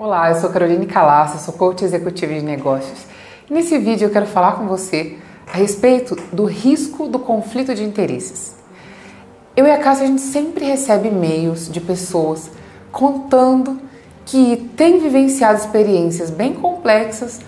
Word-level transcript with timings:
Olá, 0.00 0.30
eu 0.30 0.36
sou 0.36 0.50
Caroline 0.50 0.86
Calaça, 0.86 1.38
sou 1.38 1.52
coach 1.54 1.84
executivo 1.84 2.32
de 2.32 2.40
negócios. 2.40 3.00
Nesse 3.50 3.76
vídeo 3.78 4.06
eu 4.06 4.12
quero 4.12 4.26
falar 4.26 4.52
com 4.52 4.68
você 4.68 5.18
a 5.52 5.56
respeito 5.56 6.14
do 6.32 6.44
risco 6.44 7.08
do 7.08 7.18
conflito 7.18 7.74
de 7.74 7.82
interesses. 7.82 8.54
Eu 9.56 9.66
e 9.66 9.72
a 9.72 9.78
Cássia, 9.78 10.04
a 10.04 10.06
gente 10.06 10.20
sempre 10.20 10.64
recebe 10.64 11.08
e-mails 11.08 11.68
de 11.68 11.80
pessoas 11.80 12.48
contando 12.92 13.80
que 14.24 14.70
têm 14.76 15.00
vivenciado 15.00 15.58
experiências 15.58 16.30
bem 16.30 16.54
complexas 16.54 17.40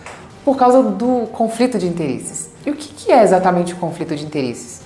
por 0.44 0.56
causa 0.56 0.82
do 0.82 1.28
conflito 1.28 1.78
de 1.78 1.86
interesses. 1.86 2.50
E 2.66 2.70
o 2.72 2.74
que 2.74 3.12
é 3.12 3.22
exatamente 3.22 3.74
o 3.74 3.76
conflito 3.76 4.16
de 4.16 4.24
interesses? 4.24 4.80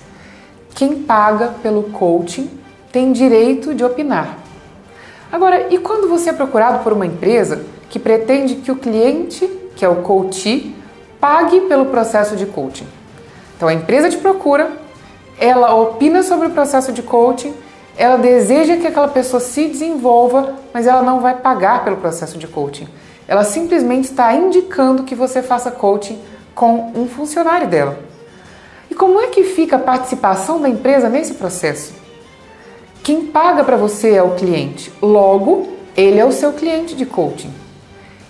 Quem 0.75 1.01
paga 1.01 1.47
pelo 1.63 1.81
coaching 1.85 2.47
tem 2.91 3.11
direito 3.11 3.73
de 3.73 3.83
opinar. 3.83 4.44
Agora, 5.31 5.73
e 5.73 5.77
quando 5.77 6.07
você 6.07 6.29
é 6.29 6.33
procurado 6.33 6.83
por 6.83 6.93
uma 6.93 7.05
empresa 7.05 7.65
que 7.89 7.99
pretende 7.99 8.55
que 8.55 8.71
o 8.71 8.75
cliente, 8.75 9.47
que 9.75 9.83
é 9.83 9.89
o 9.89 9.97
coach, 9.97 10.75
pague 11.19 11.61
pelo 11.61 11.87
processo 11.87 12.35
de 12.35 12.45
coaching? 12.45 12.87
Então 13.55 13.67
a 13.67 13.73
empresa 13.73 14.09
te 14.09 14.17
procura, 14.17 14.71
ela 15.39 15.73
opina 15.75 16.23
sobre 16.23 16.47
o 16.47 16.51
processo 16.51 16.91
de 16.91 17.01
coaching, 17.01 17.53
ela 17.97 18.17
deseja 18.17 18.77
que 18.77 18.87
aquela 18.87 19.07
pessoa 19.07 19.39
se 19.39 19.67
desenvolva, 19.67 20.55
mas 20.73 20.85
ela 20.85 21.01
não 21.01 21.21
vai 21.21 21.35
pagar 21.35 21.83
pelo 21.83 21.97
processo 21.97 22.37
de 22.37 22.47
coaching. 22.47 22.87
Ela 23.27 23.43
simplesmente 23.43 24.05
está 24.05 24.33
indicando 24.33 25.03
que 25.03 25.15
você 25.15 25.41
faça 25.41 25.71
coaching 25.71 26.19
com 26.53 26.91
um 26.95 27.07
funcionário 27.07 27.67
dela. 27.67 27.97
E 28.89 28.95
como 28.95 29.19
é 29.19 29.27
que 29.27 29.43
fica 29.43 29.77
a 29.77 29.79
participação 29.79 30.61
da 30.61 30.69
empresa 30.69 31.09
nesse 31.09 31.33
processo? 31.33 31.93
Quem 33.05 33.27
paga 33.27 33.63
para 33.63 33.77
você 33.77 34.15
é 34.15 34.23
o 34.23 34.31
cliente. 34.31 34.91
Logo, 34.99 35.67
ele 35.95 36.17
é 36.17 36.25
o 36.25 36.31
seu 36.31 36.53
cliente 36.53 36.95
de 36.95 37.05
coaching. 37.05 37.53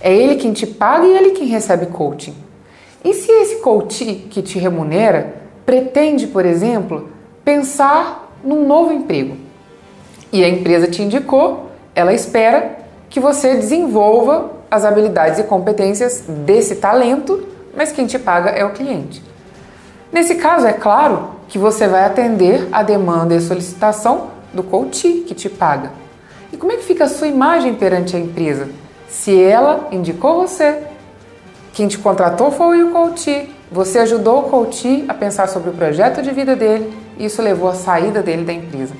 É 0.01 0.13
ele 0.13 0.35
quem 0.35 0.51
te 0.51 0.67
paga 0.67 1.07
e 1.07 1.15
ele 1.15 1.29
quem 1.29 1.47
recebe 1.47 1.85
coaching. 1.85 2.35
E 3.01 3.13
se 3.13 3.31
esse 3.31 3.61
coach 3.61 4.27
que 4.29 4.41
te 4.41 4.59
remunera 4.59 5.33
pretende, 5.65 6.27
por 6.27 6.45
exemplo, 6.45 7.07
pensar 7.41 8.37
num 8.43 8.67
novo 8.67 8.91
emprego 8.91 9.37
e 10.29 10.43
a 10.43 10.49
empresa 10.49 10.87
te 10.87 11.01
indicou, 11.01 11.71
ela 11.95 12.13
espera 12.13 12.79
que 13.09 13.21
você 13.21 13.55
desenvolva 13.55 14.51
as 14.69 14.83
habilidades 14.83 15.39
e 15.39 15.43
competências 15.43 16.25
desse 16.27 16.75
talento, 16.75 17.47
mas 17.73 17.93
quem 17.93 18.05
te 18.05 18.19
paga 18.19 18.49
é 18.49 18.65
o 18.65 18.73
cliente. 18.73 19.23
Nesse 20.11 20.35
caso, 20.35 20.67
é 20.67 20.73
claro 20.73 21.29
que 21.47 21.57
você 21.57 21.87
vai 21.87 22.03
atender 22.03 22.67
a 22.73 22.83
demanda 22.83 23.33
e 23.33 23.39
solicitação 23.39 24.34
do 24.55 24.63
coach 24.63 25.23
que 25.27 25.35
te 25.35 25.49
paga. 25.49 25.91
E 26.51 26.57
como 26.57 26.71
é 26.71 26.77
que 26.77 26.83
fica 26.83 27.03
a 27.03 27.09
sua 27.09 27.27
imagem 27.27 27.75
perante 27.75 28.15
a 28.15 28.19
empresa? 28.19 28.69
Se 29.07 29.39
ela 29.39 29.89
indicou 29.91 30.47
você, 30.47 30.81
quem 31.73 31.87
te 31.87 31.97
contratou 31.97 32.51
foi 32.51 32.83
o 32.83 32.91
coach, 32.91 33.53
você 33.71 33.99
ajudou 33.99 34.39
o 34.39 34.43
coach 34.43 35.03
a 35.07 35.13
pensar 35.13 35.49
sobre 35.49 35.69
o 35.69 35.73
projeto 35.73 36.21
de 36.21 36.31
vida 36.31 36.55
dele 36.55 36.91
e 37.17 37.25
isso 37.25 37.41
levou 37.41 37.69
à 37.69 37.73
saída 37.73 38.21
dele 38.21 38.45
da 38.45 38.53
empresa. 38.53 38.93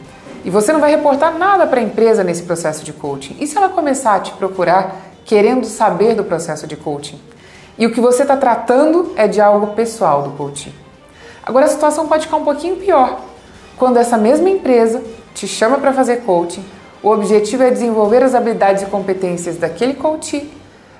E 0.43 0.49
você 0.49 0.73
não 0.73 0.79
vai 0.79 0.91
reportar 0.91 1.37
nada 1.37 1.65
para 1.65 1.79
a 1.79 1.83
empresa 1.83 2.23
nesse 2.23 2.43
processo 2.43 2.83
de 2.83 2.93
coaching. 2.93 3.37
E 3.39 3.47
se 3.47 3.57
ela 3.57 3.69
começar 3.69 4.15
a 4.15 4.19
te 4.19 4.31
procurar 4.33 4.95
querendo 5.23 5.65
saber 5.65 6.13
do 6.15 6.23
processo 6.23 6.67
de 6.67 6.75
coaching? 6.75 7.19
E 7.77 7.85
o 7.85 7.91
que 7.91 7.99
você 7.99 8.21
está 8.21 8.37
tratando 8.37 9.13
é 9.15 9.27
de 9.27 9.41
algo 9.41 9.67
pessoal 9.75 10.21
do 10.21 10.31
coaching. 10.31 10.73
Agora 11.43 11.65
a 11.65 11.69
situação 11.69 12.07
pode 12.07 12.25
ficar 12.25 12.37
um 12.37 12.43
pouquinho 12.43 12.75
pior. 12.77 13.19
Quando 13.77 13.97
essa 13.97 14.17
mesma 14.17 14.49
empresa 14.49 15.01
te 15.35 15.47
chama 15.47 15.77
para 15.77 15.93
fazer 15.93 16.21
coaching, 16.21 16.63
o 17.03 17.09
objetivo 17.09 17.61
é 17.61 17.69
desenvolver 17.69 18.23
as 18.23 18.33
habilidades 18.33 18.81
e 18.81 18.87
competências 18.87 19.57
daquele 19.57 19.93
coach. 19.93 20.49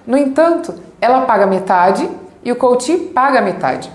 No 0.06 0.16
entanto, 0.16 0.76
ela 1.02 1.22
paga 1.22 1.48
metade 1.48 2.08
e 2.44 2.52
o 2.52 2.56
coach 2.56 2.96
paga 3.14 3.42
metade. 3.42 3.90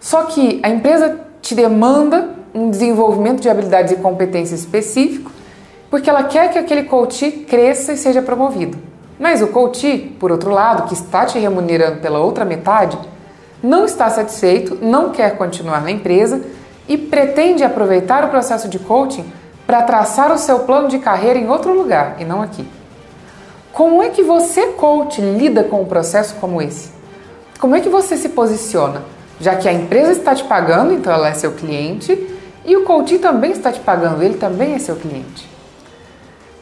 Só 0.00 0.24
que 0.26 0.60
a 0.62 0.68
empresa 0.68 1.18
te 1.42 1.54
demanda 1.54 2.30
um 2.54 2.70
desenvolvimento 2.70 3.40
de 3.40 3.48
habilidades 3.48 3.92
e 3.92 3.96
competências 3.96 4.60
específico 4.60 5.32
porque 5.90 6.10
ela 6.10 6.24
quer 6.24 6.52
que 6.52 6.58
aquele 6.58 6.84
coach 6.84 7.30
cresça 7.48 7.92
e 7.92 7.96
seja 7.96 8.20
promovido. 8.20 8.76
Mas 9.18 9.40
o 9.40 9.46
coach, 9.48 10.14
por 10.20 10.30
outro 10.30 10.50
lado, 10.50 10.88
que 10.88 10.94
está 10.94 11.24
te 11.24 11.38
remunerando 11.38 12.00
pela 12.00 12.18
outra 12.18 12.44
metade, 12.44 12.98
não 13.62 13.84
está 13.84 14.10
satisfeito, 14.10 14.78
não 14.82 15.10
quer 15.10 15.36
continuar 15.36 15.82
na 15.82 15.90
empresa 15.90 16.42
e 16.88 16.98
pretende 16.98 17.64
aproveitar 17.64 18.24
o 18.24 18.28
processo 18.28 18.68
de 18.68 18.78
coaching 18.78 19.24
para 19.66 19.82
traçar 19.82 20.32
o 20.32 20.38
seu 20.38 20.60
plano 20.60 20.88
de 20.88 20.98
carreira 20.98 21.38
em 21.38 21.48
outro 21.48 21.74
lugar 21.74 22.16
e 22.20 22.24
não 22.24 22.40
aqui. 22.40 22.66
Como 23.72 24.02
é 24.02 24.08
que 24.08 24.22
você, 24.22 24.68
coach, 24.68 25.20
lida 25.20 25.64
com 25.64 25.82
um 25.82 25.86
processo 25.86 26.36
como 26.36 26.62
esse? 26.62 26.90
Como 27.58 27.74
é 27.74 27.80
que 27.80 27.88
você 27.88 28.16
se 28.16 28.28
posiciona? 28.30 29.02
Já 29.40 29.56
que 29.56 29.68
a 29.68 29.72
empresa 29.72 30.12
está 30.12 30.34
te 30.34 30.44
pagando, 30.44 30.94
então 30.94 31.12
ela 31.12 31.28
é 31.28 31.34
seu 31.34 31.52
cliente, 31.52 32.38
e 32.64 32.76
o 32.76 32.84
coach 32.84 33.18
também 33.18 33.50
está 33.50 33.70
te 33.70 33.80
pagando, 33.80 34.22
ele 34.22 34.38
também 34.38 34.74
é 34.74 34.78
seu 34.78 34.96
cliente. 34.96 35.48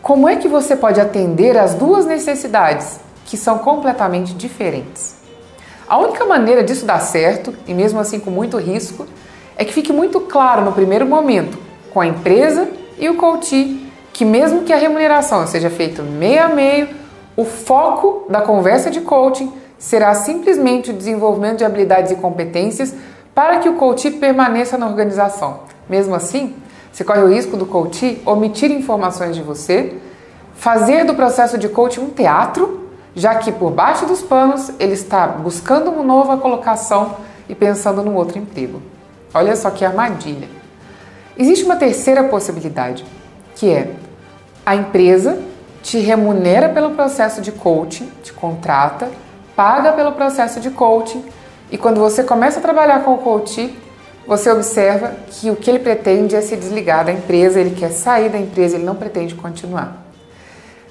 Como 0.03 0.29
é 0.29 0.37
que 0.37 0.49
você 0.49 0.75
pode 0.75 1.01
atender 1.01 1.57
as 1.57 1.75
duas 1.75 2.05
necessidades 2.05 2.99
que 3.25 3.37
são 3.37 3.59
completamente 3.59 4.35
diferentes? 4.35 5.15
A 5.89 5.99
única 5.99 6.25
maneira 6.25 6.65
disso 6.65 6.85
dar 6.85 6.99
certo, 6.99 7.55
e 7.67 7.75
mesmo 7.75 8.01
assim 8.01 8.19
com 8.19 8.31
muito 8.31 8.57
risco, 8.57 9.07
é 9.57 9.65
que 9.65 9.73
fique 9.73 9.93
muito 9.93 10.21
claro 10.21 10.65
no 10.65 10.73
primeiro 10.73 11.07
momento 11.07 11.59
com 11.93 12.01
a 12.01 12.07
empresa 12.07 12.69
e 12.99 13.09
o 13.09 13.17
coach 13.17 13.91
que 14.13 14.25
mesmo 14.25 14.63
que 14.63 14.73
a 14.73 14.77
remuneração 14.77 15.47
seja 15.47 15.69
feita 15.69 16.03
meio 16.03 16.45
a 16.45 16.49
meio, 16.49 16.89
o 17.37 17.45
foco 17.45 18.27
da 18.31 18.41
conversa 18.41 18.91
de 18.91 19.01
coaching 19.01 19.53
será 19.77 20.15
simplesmente 20.15 20.91
o 20.91 20.95
desenvolvimento 20.95 21.59
de 21.59 21.65
habilidades 21.65 22.13
e 22.13 22.17
competências 22.17 22.95
para 23.35 23.59
que 23.59 23.69
o 23.69 23.75
coach 23.75 24.11
permaneça 24.13 24.79
na 24.79 24.87
organização. 24.87 25.61
Mesmo 25.89 26.15
assim, 26.15 26.55
você 26.93 27.03
corre 27.03 27.23
o 27.23 27.29
risco 27.29 27.57
do 27.57 27.67
coach 27.67 28.23
omitir 28.25 28.71
informações 28.71 29.35
de 29.35 29.43
você, 29.43 29.99
fazer 30.55 31.05
do 31.05 31.15
processo 31.15 31.59
de 31.59 31.69
coaching 31.69 32.03
um 32.03 32.11
teatro, 32.11 32.89
já 33.17 33.35
que 33.35 33.51
por 33.51 33.73
baixo 33.73 34.07
dos 34.07 34.23
panos 34.23 34.71
ele 34.79 34.95
está 34.95 35.27
buscando 35.27 35.91
uma 35.91 36.05
nova 36.05 36.37
colocação 36.37 37.17
e 37.49 37.55
pensando 37.55 38.01
num 38.03 38.15
outro 38.15 38.39
emprego. 38.39 38.81
Olha 39.35 39.57
só 39.57 39.71
que 39.71 39.85
armadilha. 39.85 40.49
Existe 41.37 41.65
uma 41.65 41.77
terceira 41.77 42.25
possibilidade, 42.25 43.05
que 43.57 43.71
é 43.71 43.91
a 44.65 44.75
empresa 44.75 45.39
te 45.83 45.99
remunera 45.99 46.69
pelo 46.69 46.93
processo 46.93 47.43
de 47.43 47.53
coaching, 47.53 48.11
te 48.23 48.33
contrata, 48.33 49.11
paga 49.55 49.93
pelo 49.93 50.13
processo 50.13 50.59
de 50.59 50.71
coaching 50.71 51.25
e 51.71 51.77
quando 51.77 52.01
você 52.01 52.23
começa 52.23 52.59
a 52.59 52.63
trabalhar 52.63 53.03
com 53.05 53.15
o 53.15 53.19
coach, 53.19 53.77
você 54.27 54.51
observa 54.51 55.13
que 55.29 55.51
o 55.51 55.57
que 55.57 55.69
ele 55.69 55.81
pretende 55.81 56.35
é 56.35 56.41
se 56.41 56.57
desligar 56.57 57.05
da 57.05 57.13
empresa, 57.13 57.61
ele 57.61 57.75
quer 57.75 57.91
sair 57.91 58.31
da 58.31 58.39
empresa, 58.39 58.77
ele 58.77 58.85
não 58.85 58.95
pretende 58.95 59.35
continuar. 59.35 60.05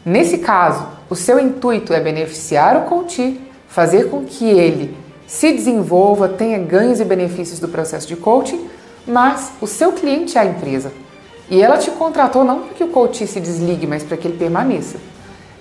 Nesse 0.05 0.39
caso, 0.39 0.85
o 1.09 1.15
seu 1.15 1.39
intuito 1.39 1.93
é 1.93 1.99
beneficiar 1.99 2.75
o 2.77 2.81
coach, 2.81 3.39
fazer 3.67 4.09
com 4.09 4.25
que 4.25 4.45
ele 4.45 4.95
se 5.25 5.51
desenvolva, 5.53 6.27
tenha 6.27 6.59
ganhos 6.59 6.99
e 6.99 7.05
benefícios 7.05 7.59
do 7.59 7.69
processo 7.69 8.07
de 8.07 8.15
coaching 8.15 8.69
mas 9.07 9.51
o 9.61 9.67
seu 9.67 9.91
cliente 9.91 10.37
é 10.37 10.41
a 10.41 10.45
empresa. 10.45 10.91
E 11.49 11.61
ela 11.61 11.77
te 11.77 11.91
contratou 11.91 12.43
não 12.43 12.61
para 12.61 12.73
que 12.73 12.83
o 12.83 12.87
coach 12.87 13.27
se 13.27 13.39
desligue, 13.39 13.85
mas 13.85 14.03
para 14.03 14.17
que 14.17 14.27
ele 14.27 14.37
permaneça. 14.37 14.97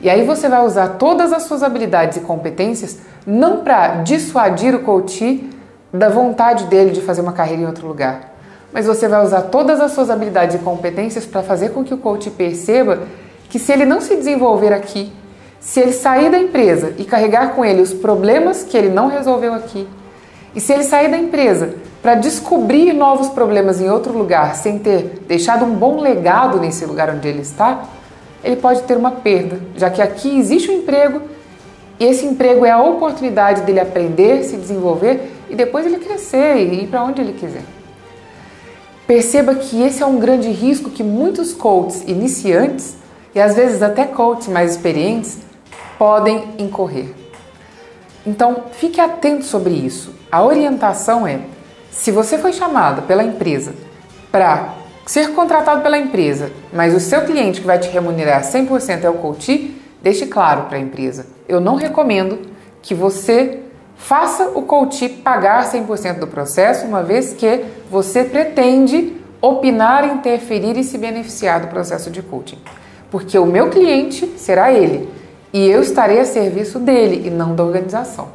E 0.01 0.11
aí 0.11 0.25
você 0.25 0.49
vai 0.49 0.65
usar 0.65 0.91
todas 0.91 1.33
as 1.33 1.45
suas 1.45 1.63
habilidades 1.63 2.17
e 2.17 2.21
competências 2.21 2.99
não 3.27 3.59
para 3.59 4.03
dissuadir 4.03 4.75
o 4.75 4.81
coach 4.81 5.49
da 5.93 6.09
vontade 6.09 6.65
dele 6.65 6.91
de 6.91 7.01
fazer 7.01 7.21
uma 7.21 7.33
carreira 7.33 7.63
em 7.63 7.67
outro 7.67 7.87
lugar, 7.87 8.33
mas 8.73 8.87
você 8.87 9.07
vai 9.07 9.23
usar 9.23 9.43
todas 9.43 9.81
as 9.81 9.93
suas 9.93 10.11
habilidades 10.11 10.57
e 10.57 10.59
competências 10.59 11.27
para 11.27 11.43
fazer 11.43 11.71
com 11.71 11.85
que 11.85 11.93
o 11.93 11.99
coach 11.99 12.31
perceba 12.31 13.01
que 13.51 13.59
se 13.59 13.71
ele 13.71 13.85
não 13.85 14.01
se 14.01 14.17
desenvolver 14.17 14.73
aqui, 14.73 15.13
se 15.61 15.79
ele 15.79 15.93
sair 15.93 16.31
da 16.31 16.39
empresa 16.39 16.95
e 16.99 17.05
carregar 17.05 17.55
com 17.55 17.65
ele 17.65 17.83
os 17.83 17.93
problemas 17.93 18.65
que 18.65 18.77
ele 18.77 18.89
não 18.89 19.09
resolveu 19.09 19.53
aqui, 19.53 19.87
e 20.55 20.61
se 20.61 20.73
ele 20.73 20.85
sair 20.85 21.11
da 21.11 21.17
empresa 21.17 21.75
para 22.03 22.15
descobrir 22.15 22.93
novos 22.93 23.29
problemas 23.29 23.81
em 23.81 23.89
outro 23.89 24.17
lugar 24.17 24.57
sem 24.57 24.79
ter 24.79 25.23
deixado 25.27 25.65
um 25.65 25.75
bom 25.75 26.01
legado 26.01 26.59
nesse 26.59 26.85
lugar 26.85 27.11
onde 27.11 27.29
ele 27.29 27.43
está, 27.43 27.85
ele 28.43 28.57
pode 28.57 28.83
ter 28.83 28.97
uma 28.97 29.13
perda, 29.13 29.61
já 29.77 29.89
que 29.89 30.03
aqui 30.03 30.39
existe 30.39 30.71
um 30.71 30.79
emprego 30.79 31.23
e 31.99 32.05
esse 32.05 32.27
emprego 32.27 32.67
é 32.67 32.71
a 32.71 32.83
oportunidade 32.83 33.63
dele 33.63 33.79
aprender, 33.79 34.43
se 34.43 34.57
desenvolver 34.57 35.31
e 35.49 35.55
depois 35.55 35.87
ele 35.87 35.99
crescer 35.99 36.57
e 36.57 36.83
ir 36.83 36.87
para 36.89 37.05
onde 37.05 37.21
ele 37.21 37.35
quiser. 37.35 37.63
Perceba 39.07 39.55
que 39.55 39.83
esse 39.83 40.03
é 40.03 40.07
um 40.07 40.19
grande 40.19 40.51
risco 40.51 40.91
que 40.91 41.03
muitos 41.03 41.53
coaches 41.53 42.03
iniciantes 42.07 42.97
e 43.35 43.41
às 43.41 43.55
vezes 43.55 43.83
até 43.83 44.05
coaches 44.05 44.49
mais 44.49 44.73
experientes 44.73 45.39
podem 45.99 46.55
incorrer. 46.59 47.22
Então, 48.27 48.65
fique 48.73 49.01
atento 49.01 49.45
sobre 49.45 49.75
isso. 49.75 50.15
A 50.31 50.43
orientação 50.43 51.27
é 51.27 51.41
se 51.91 52.11
você 52.11 52.39
foi 52.39 52.53
chamada 52.53 53.03
pela 53.03 53.23
empresa 53.23 53.75
para 54.31 54.75
ser 55.05 55.33
contratado 55.33 55.83
pela 55.83 55.99
empresa, 55.99 56.51
mas 56.73 56.95
o 56.95 57.01
seu 57.01 57.23
cliente 57.23 57.61
que 57.61 57.67
vai 57.67 57.79
te 57.79 57.89
remunerar 57.91 58.43
100% 58.43 59.05
é 59.05 59.11
o 59.11 59.15
coach, 59.15 59.77
deixe 60.01 60.27
claro 60.27 60.63
para 60.63 60.79
a 60.79 60.81
empresa: 60.81 61.27
eu 61.49 61.61
não 61.61 61.75
recomendo 61.75 62.41
que 62.81 62.95
você 62.95 63.61
faça 63.97 64.51
o 64.55 64.63
coach 64.63 65.09
pagar 65.09 65.71
100% 65.71 66.19
do 66.19 66.27
processo, 66.27 66.87
uma 66.87 67.03
vez 67.03 67.33
que 67.35 67.65
você 67.91 68.25
pretende 68.25 69.17
opinar, 69.41 70.05
interferir 70.05 70.77
e 70.77 70.85
se 70.85 70.97
beneficiar 70.97 71.61
do 71.61 71.67
processo 71.67 72.11
de 72.11 72.23
coaching. 72.23 72.59
Porque 73.11 73.39
o 73.39 73.45
meu 73.45 73.69
cliente 73.69 74.27
será 74.37 74.73
ele 74.73 75.09
e 75.53 75.69
eu 75.69 75.83
estarei 75.83 76.21
a 76.21 76.25
serviço 76.25 76.79
dele 76.79 77.27
e 77.27 77.31
não 77.31 77.55
da 77.55 77.63
organização. 77.63 78.29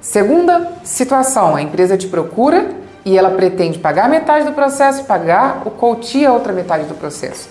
Segunda 0.00 0.72
situação, 0.82 1.56
a 1.56 1.62
empresa 1.62 1.96
te 1.96 2.06
procura 2.08 2.70
e 3.04 3.16
ela 3.16 3.30
pretende 3.30 3.78
pagar 3.78 4.08
metade 4.08 4.44
do 4.46 4.52
processo, 4.52 5.04
pagar 5.04 5.62
o 5.66 5.70
coach 5.70 6.24
a 6.24 6.32
outra 6.32 6.52
metade 6.52 6.84
do 6.84 6.94
processo. 6.94 7.48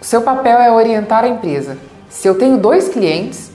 O 0.00 0.04
seu 0.04 0.22
papel 0.22 0.58
é 0.58 0.70
orientar 0.70 1.24
a 1.24 1.28
empresa. 1.28 1.76
Se 2.08 2.28
eu 2.28 2.36
tenho 2.36 2.56
dois 2.56 2.88
clientes, 2.88 3.50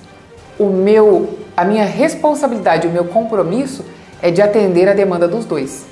o 0.60 0.66
meu, 0.66 1.38
a 1.56 1.64
minha 1.64 1.86
responsabilidade, 1.86 2.88
o 2.88 2.92
meu 2.92 3.06
compromisso 3.06 3.84
é 4.22 4.30
de 4.30 4.42
atender 4.42 4.88
a 4.90 4.94
demanda 4.94 5.28
dos 5.28 5.46
dois. 5.46 5.86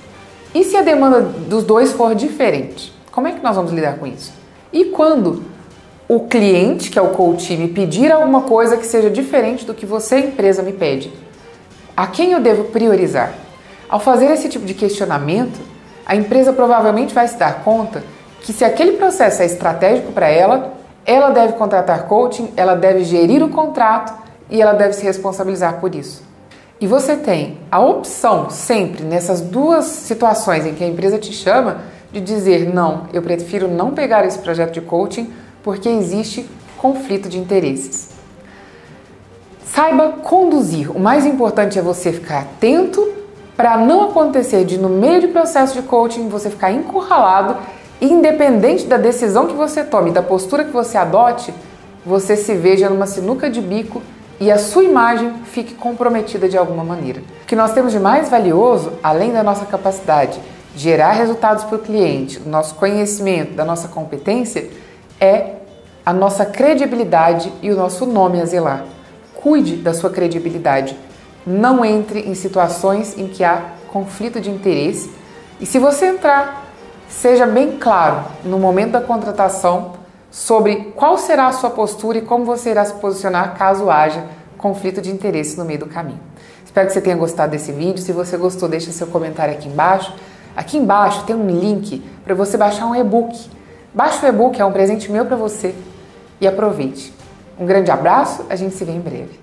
E 0.53 0.63
se 0.63 0.75
a 0.75 0.81
demanda 0.81 1.21
dos 1.21 1.63
dois 1.63 1.94
for 1.94 2.13
diferente? 2.13 2.94
Como 3.12 3.27
é 3.27 3.31
que 3.31 3.42
nós 3.44 3.56
vamos 3.56 3.71
lidar 3.71 3.98
com 3.98 4.06
isso? 4.06 4.33
E 4.71 4.86
quando 4.86 5.44
o 6.13 6.19
cliente, 6.28 6.92
que 6.92 7.00
é 7.00 7.02
o 7.02 7.12
coach, 7.12 7.56
me 7.56 7.69
pedir 7.69 8.12
alguma 8.12 8.42
coisa 8.42 8.75
que 8.75 8.86
seja 8.86 9.10
diferente 9.10 9.66
do 9.66 9.74
que 9.74 9.86
você, 9.86 10.19
empresa, 10.19 10.62
me 10.62 10.74
pede? 10.74 11.10
A 11.96 12.06
quem 12.06 12.34
eu 12.34 12.42
devo 12.42 12.66
priorizar? 12.66 13.34
Ao 13.88 13.98
fazer 13.98 14.25
esse 14.25 14.50
tipo 14.50 14.66
de 14.66 14.74
questionamento, 14.74 15.58
a 16.06 16.13
empresa 16.13 16.52
provavelmente 16.52 17.13
vai 17.13 17.30
se 17.30 17.38
dar 17.38 17.63
conta 17.63 18.04
que 18.42 18.52
se 18.52 18.66
aquele 18.66 18.98
processo 18.98 19.42
é 19.42 19.46
estratégico 19.46 20.12
para 20.12 20.28
ela, 20.28 20.74
ela 21.06 21.30
deve 21.30 21.54
contratar 21.54 22.06
coaching, 22.08 22.52
ela 22.58 22.75
deve 22.75 23.06
gerir 23.06 23.42
o 23.42 23.48
contrato 23.48 24.13
e 24.50 24.62
ela 24.62 24.74
deve 24.74 24.92
se 24.92 25.06
responsabilizar 25.06 25.80
por 25.80 25.96
isso. 25.96 26.24
E 26.81 26.88
você 26.88 27.16
tem 27.16 27.58
a 27.72 27.80
opção 27.80 28.50
sempre 28.50 29.06
nessas 29.06 29.40
duas 29.40 29.86
situações 29.86 30.66
em 30.66 30.74
que 30.74 30.84
a 30.84 30.88
empresa 30.88 31.18
te 31.18 31.31
chama 31.31 31.78
de 32.12 32.19
dizer 32.19 32.68
não, 32.68 33.04
eu 33.13 33.22
prefiro 33.22 33.69
não 33.69 33.92
pegar 33.92 34.25
esse 34.25 34.40
projeto 34.40 34.74
de 34.74 34.81
coaching 34.81 35.31
porque 35.63 35.90
existe 35.90 36.50
conflito 36.78 37.30
de 37.30 37.38
interesses. 37.38 38.10
Saiba 39.66 40.10
conduzir. 40.24 40.96
O 40.96 41.00
mais 41.00 41.25
importante 41.25 41.80
é 41.80 41.81
você 41.81 42.12
ficar 42.12 42.42
atento 42.42 43.08
para 43.56 43.78
não 43.78 44.10
acontecer 44.10 44.66
de 44.66 44.78
no 44.78 44.90
meio 44.90 45.22
de 45.22 45.28
processo 45.28 45.80
de 45.80 45.88
coaching 45.88 46.28
você 46.30 46.50
ficar 46.50 46.72
encurralado 46.72 47.58
independente 48.02 48.88
da 48.88 48.98
decisão 48.98 49.46
que 49.46 49.54
você 49.54 49.84
tome, 49.84 50.10
da 50.10 50.24
postura 50.24 50.63
que 50.63 50.72
você 50.72 50.98
adote, 50.98 51.54
você 52.04 52.36
se 52.36 52.56
veja 52.56 52.90
numa 52.90 53.06
sinuca 53.06 53.48
de 53.48 53.62
bico 53.62 54.02
e 54.40 54.52
a 54.52 54.58
sua 54.58 54.84
imagem 54.84 55.36
fique 55.46 55.75
comprometida 55.75 56.50
de 56.50 56.58
alguma 56.58 56.84
maneira. 56.84 57.22
O 57.44 57.46
que 57.46 57.56
nós 57.56 57.74
temos 57.74 57.92
de 57.92 58.00
mais 58.00 58.28
valioso, 58.28 58.94
além 59.04 59.31
da 59.31 59.44
nossa 59.44 59.66
capacidade 59.66 60.40
de 60.74 60.81
gerar 60.81 61.12
resultados 61.12 61.63
para 61.63 61.75
o 61.75 61.80
cliente, 61.80 62.40
do 62.40 62.50
nosso 62.50 62.74
conhecimento, 62.74 63.54
da 63.54 63.63
nossa 63.63 63.88
competência, 63.88 64.68
é 65.22 65.58
a 66.04 66.12
nossa 66.12 66.44
credibilidade 66.46 67.54
e 67.62 67.72
o 67.72 67.76
nosso 67.76 68.08
nome 68.08 68.42
a 68.42 68.46
zelar. 68.46 68.86
Cuide 69.36 69.76
da 69.78 69.94
sua 69.94 70.10
credibilidade. 70.10 70.98
Não 71.46 71.86
entre 71.86 72.22
em 72.22 72.34
situações 72.34 73.18
em 73.18 73.28
que 73.28 73.44
há 73.44 73.62
conflito 73.92 74.42
de 74.42 74.50
interesse. 74.50 75.12
E 75.60 75.66
se 75.66 75.78
você 75.78 76.08
entrar, 76.08 76.66
seja 77.08 77.46
bem 77.46 77.78
claro 77.78 78.24
no 78.44 78.58
momento 78.58 78.92
da 78.92 79.02
contratação 79.02 79.94
sobre 80.32 80.94
qual 80.96 81.18
será 81.18 81.48
a 81.48 81.52
sua 81.52 81.70
postura 81.70 82.18
e 82.18 82.22
como 82.22 82.46
você 82.46 82.72
irá 82.72 82.84
se 82.84 82.94
posicionar 82.94 83.56
caso 83.56 83.90
haja 83.90 84.24
conflito 84.58 85.02
de 85.02 85.12
interesse 85.12 85.58
no 85.58 85.66
meio 85.66 85.80
do 85.80 85.88
caminho. 85.88 86.20
Espero 86.64 86.88
que 86.88 86.94
você 86.94 87.02
tenha 87.02 87.16
gostado 87.16 87.52
desse 87.52 87.72
vídeo. 87.72 87.98
Se 87.98 88.14
você 88.14 88.38
gostou, 88.38 88.70
deixa 88.70 88.92
seu 88.92 89.08
comentário 89.08 89.54
aqui 89.54 89.68
embaixo. 89.68 90.14
Aqui 90.56 90.78
embaixo 90.78 91.24
tem 91.26 91.36
um 91.36 91.48
link 91.48 92.00
para 92.24 92.36
você 92.36 92.58
baixar 92.58 92.86
um 92.86 92.96
e-book. 92.96 93.50
Baixe 93.94 94.26
o 94.26 94.30
e-book, 94.30 94.60
é 94.60 94.66
um 94.66 94.72
presente 94.72 95.12
meu 95.12 95.26
para 95.26 95.36
você 95.36 95.76
e 96.40 96.48
aproveite. 96.48 97.14
Um 97.60 97.66
grande 97.66 97.92
abraço, 97.92 98.46
a 98.50 98.56
gente 98.56 98.74
se 98.76 98.86
vê 98.86 98.94
em 98.94 99.02
breve. 99.02 99.40